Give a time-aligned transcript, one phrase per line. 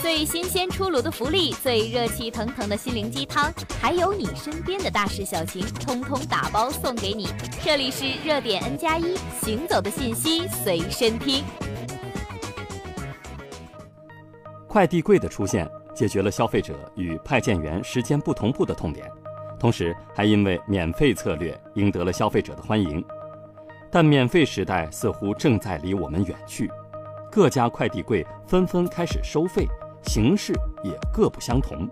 [0.00, 7.26] 最新鲜出炉的福利，最热气腾腾的心灵鸡汤，还有你身边的大事小情，通通打包送给你。
[7.64, 11.44] 这里是热点 N 加一，行走的信息随身听。
[14.68, 19.10] 快递柜的出现，解决了消费者与派件员时间不同步的痛点，
[19.58, 23.04] 同时还因为免费策略赢得了消费者的欢迎。
[23.90, 26.70] 但免费时代似乎正在离我们远去，
[27.32, 29.66] 各家快递柜纷纷开始收费。
[30.04, 31.88] 形式也各不相同。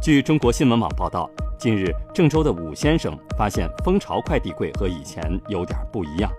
[0.00, 1.28] 据中国新闻网报道，
[1.58, 6.30] 近日郑州的武先生发现蜂巢快递柜和以前有点不一样，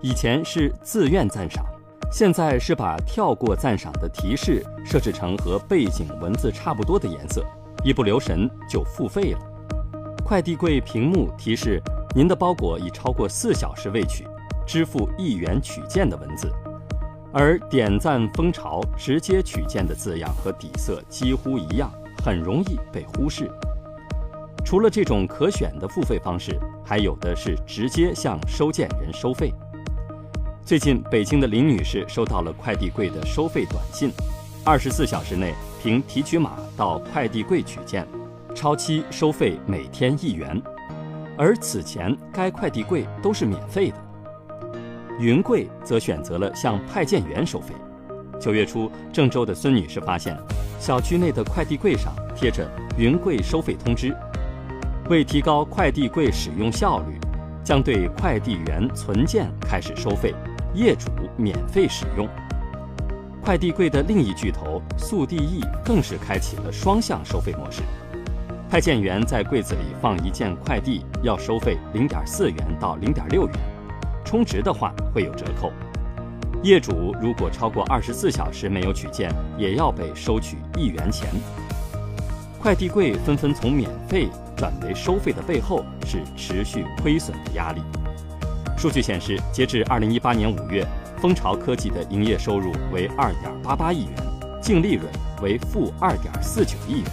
[0.00, 1.64] 以前是自愿赞赏，
[2.12, 7.44] 现在是把跳过赞赏的提示设置成和背景文字差不多的颜色，
[7.82, 9.38] 一不留神就付费了。
[10.24, 11.82] 快递柜屏幕提示
[12.14, 14.24] 您的包裹已超过四小时未取，
[14.64, 16.50] 支付一元取件的文字。
[17.36, 21.90] 而点赞蜂巢直接取件的字样和底色几乎一样，
[22.24, 23.50] 很容易被忽视。
[24.64, 29.52] 除了这种可选的付费方式，还有的是直接向收件人收费。
[30.64, 34.12] 最近，北京的林女士收到了快递柜的收费短信，
[34.64, 38.06] 二十四小时内凭提取码到快递柜取件，
[38.54, 40.62] 超期收费每天一元。
[41.36, 43.96] 而此前该快递柜都是免费的。
[45.18, 47.74] 云贵则选择了向派件员收费。
[48.40, 50.36] 九月初，郑州的孙女士发现，
[50.80, 54.14] 小区内的快递柜上贴着“云贵收费通知”。
[55.08, 57.18] 为提高快递柜使用效率，
[57.62, 60.34] 将对快递员存件开始收费，
[60.74, 62.28] 业主免费使用。
[63.42, 67.82] 快递柜的另一巨头速递易更是开启了双向收费模式。
[68.68, 73.73] 派件员在柜子里放一件快递，要收费零点四元到零点六元。
[74.24, 75.70] 充值的话会有折扣，
[76.62, 81.28] 业主如果超过二十四小时没有取件，也要被收取一元钱。
[82.60, 87.82] 快递柜纷纷从免费转为收费的背后是持续亏损的压力。
[88.76, 90.84] 数据显示，截至二零一八年五月，
[91.18, 94.14] 蜂巢科技的营业收入为二点八八亿元，
[94.62, 95.06] 净利润
[95.42, 97.10] 为负二点四九亿元。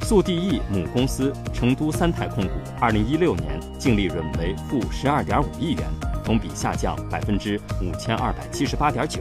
[0.00, 5.84] 速递易母公司成都三泰控股二零一六年净利润为负十二点五亿元。
[6.24, 9.20] 同比下降百分之五千二百七十八点九，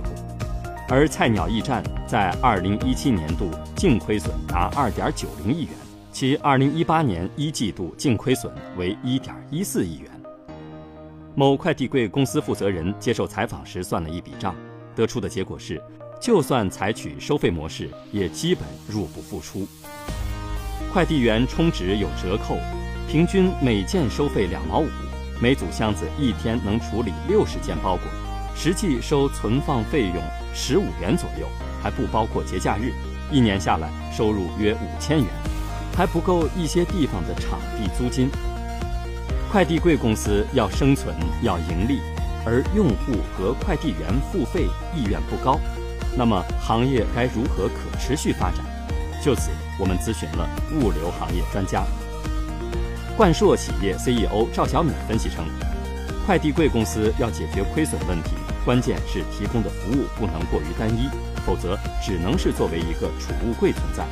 [0.88, 5.72] 而菜鸟驿站在二零一七年度净亏损达二点九零亿元，
[6.12, 10.09] 其二零一八年一季度净亏损为一点一四亿元。
[11.36, 14.56] 某快递柜公司负责人接受采访时算了一笔账，
[14.96, 15.81] 得出的结果是，
[16.22, 19.68] 就算采取收费模式，也基本入不敷出。
[20.94, 22.56] 快递员充值有折扣，
[23.09, 24.88] 平均每件收费两毛五。
[25.44, 28.04] 每组箱子一天能处理六十件包裹，
[28.56, 30.24] 实际收存放费用
[30.54, 31.46] 十五元左右，
[31.81, 32.94] 还不包括节假日。
[33.30, 35.28] 一年下来，收入约五千元，
[35.98, 38.30] 还不够一些地方的场地租金。
[39.52, 42.00] 快递柜公司要生存要盈利，
[42.46, 44.64] 而用户和快递员付费
[44.96, 45.59] 意愿不高，
[46.18, 48.59] 那么行业该如何可持续发展？
[49.22, 51.84] 就此，我们咨询了物流行业专家。
[53.16, 55.46] 冠硕企业 CEO 赵小敏分析称，
[56.25, 58.31] 快递柜公司要解决亏损问题，
[58.66, 61.07] 关键是提供的服务不能过于单一，
[61.46, 64.03] 否则只能是作为一个储物柜存在，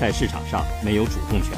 [0.00, 1.56] 在市场上没有主动权。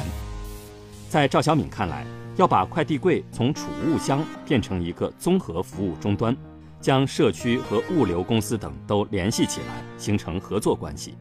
[1.09, 2.05] 在赵小敏看来，
[2.35, 6.37] 要把快递柜从储物箱变成一个综合服务终端，
[6.79, 11.15] 将社区和物流公司等都联系起来，形成合作关系。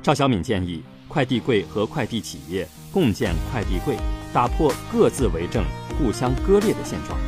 [0.00, 3.96] 赵小敏建议，快递柜和快递企业共建快递柜。
[4.36, 5.64] 打破各自为政、
[5.96, 7.18] 互相割裂的现状，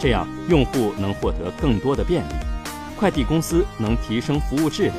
[0.00, 2.32] 这样用户能获得更多的便利，
[2.98, 4.94] 快递公司能提升服务质量，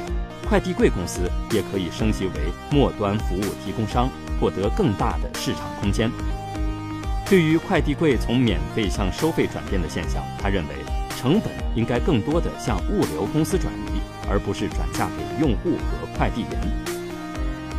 [0.48, 2.32] 快递柜公司也可以升级为
[2.70, 4.08] 末端服务提供商，
[4.40, 6.12] 获得更大的市场空间。
[7.28, 10.76] 对于快递柜从免费向收费转变的现象，他认为
[11.20, 16.52] 成本应该更多的向物流公司转移，而不是转嫁给用户和快递员。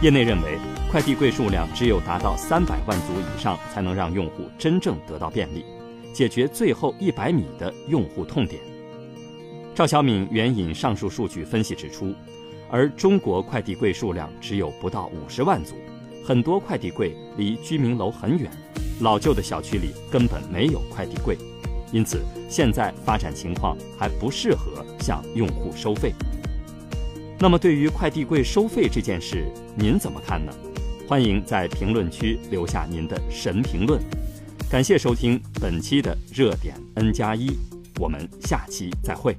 [0.02, 0.58] 业内认为。
[0.90, 5.62] 快递柜数量只有达到三百万组以上，才能让用户真正得到便利，
[6.14, 8.62] 解决最后一百米的用户痛点。
[9.74, 12.14] 赵小敏援引上述数据分析指出，
[12.70, 15.74] 而中国快递柜数量只有不到五十万组，
[16.24, 18.50] 很多快递柜离居民楼很远，
[19.00, 21.36] 老旧的小区里根本没有快递柜，
[21.92, 26.14] 因此现在发展情况还不适合向用户收费。
[27.38, 29.46] 那么，对于快递柜收费这件事，
[29.76, 30.52] 您怎么看呢？
[31.08, 33.98] 欢迎在评论区留下您的神评论，
[34.70, 37.56] 感谢收听本期的热点 N 加一，
[37.98, 39.34] 我们下期再会。